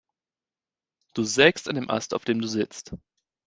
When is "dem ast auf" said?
1.75-2.25